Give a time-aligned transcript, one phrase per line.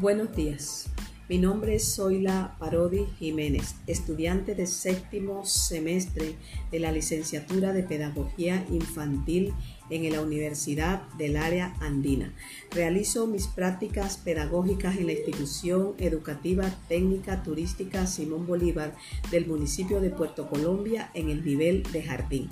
[0.00, 0.86] Buenos días.
[1.28, 6.36] Mi nombre es Zoila Parodi Jiménez, estudiante de séptimo semestre
[6.70, 9.52] de la licenciatura de Pedagogía Infantil
[9.90, 12.32] en la Universidad del Área Andina.
[12.70, 18.96] Realizo mis prácticas pedagógicas en la institución educativa técnica turística Simón Bolívar
[19.30, 22.48] del municipio de Puerto Colombia en el nivel de jardín.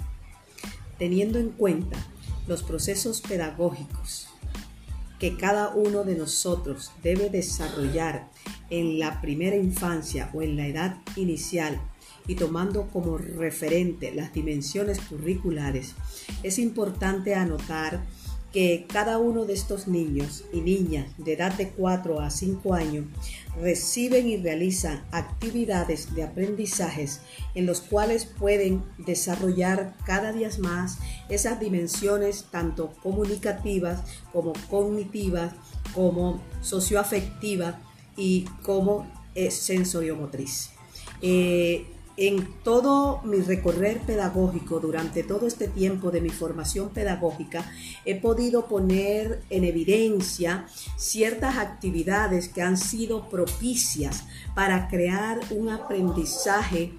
[0.99, 1.96] Teniendo en cuenta
[2.46, 4.29] los procesos pedagógicos
[5.19, 8.31] que cada uno de nosotros debe desarrollar
[8.71, 11.81] en la primera infancia o en la edad inicial
[12.27, 15.95] y tomando como referente las dimensiones curriculares,
[16.43, 18.05] es importante anotar
[18.52, 23.07] que cada uno de estos niños y niñas de edad de 4 a 5 años
[23.61, 27.21] reciben y realizan actividades de aprendizajes
[27.55, 30.98] en los cuales pueden desarrollar cada día más
[31.29, 34.01] esas dimensiones tanto comunicativas
[34.32, 35.52] como cognitivas,
[35.95, 37.74] como socioafectivas
[38.16, 40.71] y como eh, sensoriomotriz.
[41.21, 41.87] Eh,
[42.19, 47.71] en todo mi recorrer pedagógico, durante todo este tiempo de mi formación pedagógica,
[48.05, 50.66] he podido poner en evidencia
[50.97, 54.25] ciertas actividades que han sido propicias
[54.57, 56.93] para crear un aprendizaje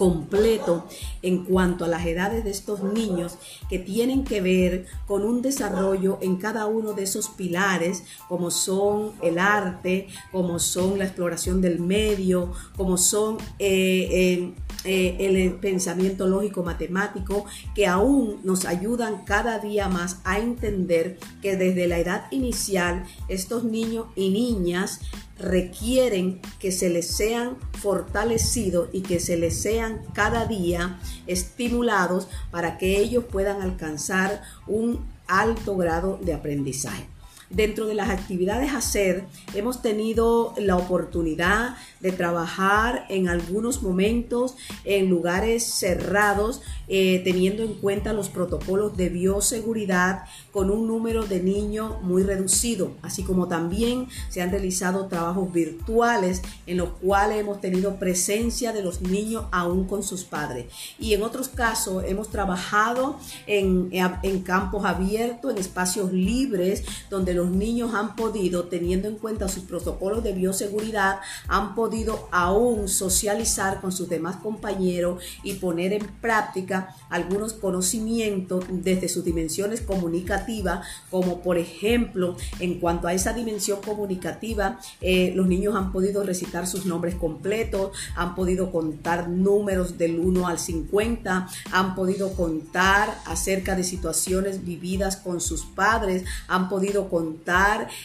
[0.00, 0.86] completo
[1.20, 3.36] en cuanto a las edades de estos niños
[3.68, 9.12] que tienen que ver con un desarrollo en cada uno de esos pilares, como son
[9.20, 16.62] el arte, como son la exploración del medio, como son eh, eh, el pensamiento lógico
[16.62, 23.04] matemático, que aún nos ayudan cada día más a entender que desde la edad inicial
[23.28, 25.00] estos niños y niñas
[25.38, 32.76] requieren que se les sean fortalecidos y que se les sean cada día estimulados para
[32.76, 37.06] que ellos puedan alcanzar un alto grado de aprendizaje.
[37.50, 44.54] Dentro de las actividades a hacer, hemos tenido la oportunidad de trabajar en algunos momentos
[44.84, 51.40] en lugares cerrados, eh, teniendo en cuenta los protocolos de bioseguridad con un número de
[51.40, 57.60] niños muy reducido, así como también se han realizado trabajos virtuales en los cuales hemos
[57.60, 60.66] tenido presencia de los niños aún con sus padres.
[61.00, 67.39] Y en otros casos hemos trabajado en, en campos abiertos, en espacios libres, donde los
[67.48, 73.92] niños han podido, teniendo en cuenta sus protocolos de bioseguridad, han podido aún socializar con
[73.92, 81.58] sus demás compañeros y poner en práctica algunos conocimientos desde sus dimensiones comunicativas, como por
[81.58, 87.14] ejemplo, en cuanto a esa dimensión comunicativa, eh, los niños han podido recitar sus nombres
[87.14, 94.64] completos, han podido contar números del 1 al 50, han podido contar acerca de situaciones
[94.64, 97.29] vividas con sus padres, han podido contar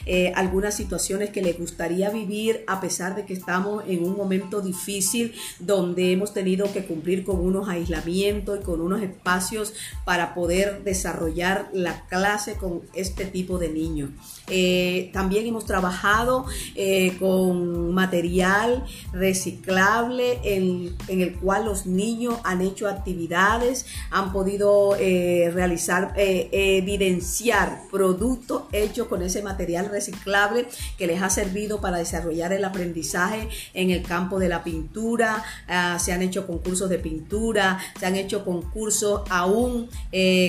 [0.05, 4.61] eh, algunas situaciones que les gustaría vivir a pesar de que estamos en un momento
[4.61, 10.83] difícil donde hemos tenido que cumplir con unos aislamientos y con unos espacios para poder
[10.83, 14.09] desarrollar la clase con este tipo de niños.
[14.47, 22.87] Eh, también hemos trabajado eh, con material reciclable en, el cual los niños han hecho
[22.87, 30.67] actividades, han podido realizar, evidenciar productos hechos con ese material reciclable
[30.97, 35.97] que les ha servido para desarrollar el aprendizaje en el campo de la pintura, ah,
[35.99, 39.89] se han hecho concursos de pintura, se han hecho concursos aún,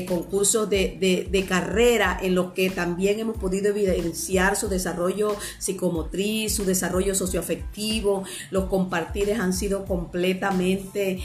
[0.08, 6.64] concursos de, de carrera en los que también hemos podido evidenciar su desarrollo psicomotriz, su
[6.64, 8.24] desarrollo socioafectivo.
[8.50, 11.20] Los compartires han sido completamente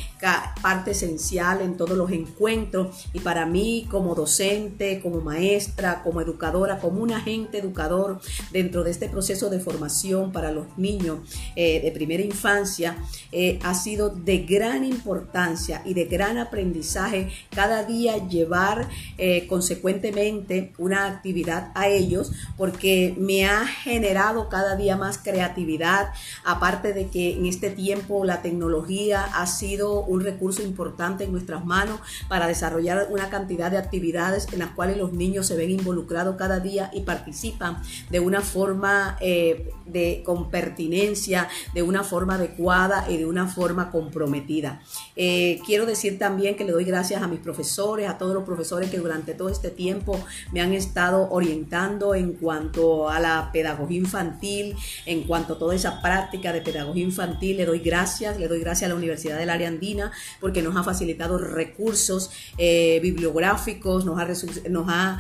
[0.62, 6.80] parte esencial en todos los encuentros y para mí como docente, como maestra, como educadora,
[6.80, 8.20] como un educador
[8.52, 11.20] dentro de este proceso de formación para los niños
[11.56, 12.98] eh, de primera infancia,
[13.32, 18.88] eh, ha sido de gran importancia y de gran aprendizaje cada día llevar
[19.18, 26.10] eh, consecuentemente una actividad a ellos porque me ha generado cada día más creatividad,
[26.44, 31.66] aparte de que en este tiempo la tecnología ha sido un recurso importante en nuestras
[31.66, 36.36] manos para desarrollar una cantidad de actividades en las cuales los niños se ven involucrados
[36.36, 43.06] cada día y participan de una forma eh, de, con pertinencia, de una forma adecuada
[43.10, 44.82] y de una forma comprometida.
[45.16, 48.90] Eh, quiero decir también que le doy gracias a mis profesores, a todos los profesores
[48.90, 50.18] que durante todo este tiempo
[50.54, 54.76] me han estado orientando en cuanto a la pedagogía infantil,
[55.06, 57.58] en cuanto a toda esa práctica de pedagogía infantil.
[57.58, 60.84] Le doy gracias, le doy gracias a la Universidad del Área Andina porque nos ha
[60.84, 64.26] facilitado recursos eh, bibliográficos, nos ha,
[64.70, 65.18] nos ha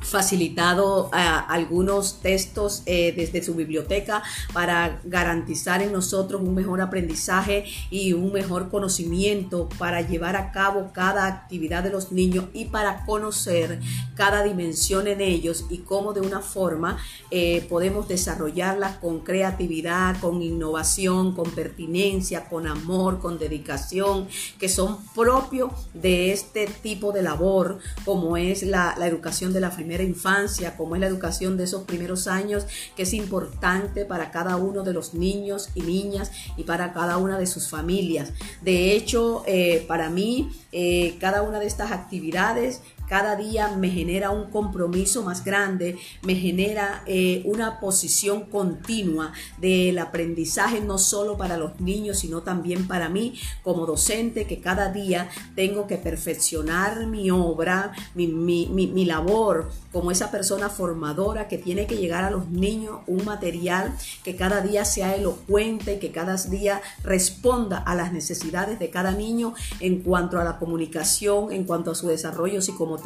[0.00, 8.12] facilitado algunos textos eh, desde su biblioteca para garantizar en nosotros un mejor aprendizaje y
[8.12, 13.80] un mejor conocimiento para llevar a cabo cada actividad de los niños y para conocer
[14.14, 16.98] cada dimensión en ellos y cómo de una forma
[17.30, 24.98] eh, podemos desarrollarlas con creatividad, con innovación, con pertinencia, con amor, con dedicación, que son
[25.14, 30.76] propios de este tipo de labor, como es la, la educación de la primera infancia,
[30.76, 32.64] como es la educación de esos primeros años,
[32.94, 37.40] que es importante para cada uno de los niños y niñas y para cada una
[37.40, 38.32] de sus familias.
[38.62, 44.30] De hecho, eh, para mí, eh, cada una de estas actividades cada día me genera
[44.30, 51.56] un compromiso más grande, me genera eh, una posición continua del aprendizaje no solo para
[51.56, 53.34] los niños, sino también para mí
[53.64, 58.28] como docente, que cada día tengo que perfeccionar mi obra, mi,
[58.68, 63.92] mi labor como esa persona formadora que tiene que llegar a los niños un material
[64.22, 69.54] que cada día sea elocuente, que cada día responda a las necesidades de cada niño
[69.80, 72.99] en cuanto a la comunicación, en cuanto a su desarrollo psicomotor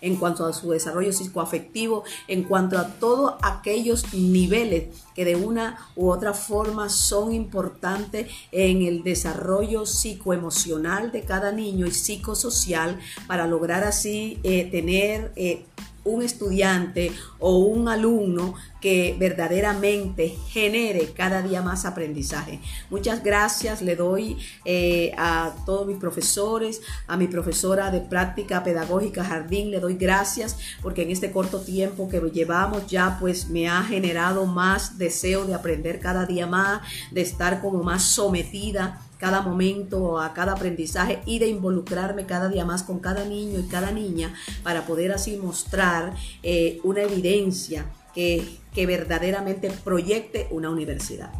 [0.00, 5.88] en cuanto a su desarrollo psicoafectivo, en cuanto a todos aquellos niveles que de una
[5.96, 13.46] u otra forma son importantes en el desarrollo psicoemocional de cada niño y psicosocial para
[13.46, 15.64] lograr así eh, tener eh,
[16.04, 22.60] un estudiante o un alumno que verdaderamente genere cada día más aprendizaje.
[22.88, 29.24] Muchas gracias le doy eh, a todos mis profesores, a mi profesora de práctica pedagógica
[29.24, 33.82] Jardín, le doy gracias porque en este corto tiempo que llevamos ya pues me ha
[33.82, 36.80] generado más deseo de aprender cada día más,
[37.10, 42.64] de estar como más sometida cada momento, a cada aprendizaje y de involucrarme cada día
[42.64, 47.84] más con cada niño y cada niña para poder así mostrar eh, una evidencia
[48.14, 51.30] que, que verdaderamente proyecte una universidad.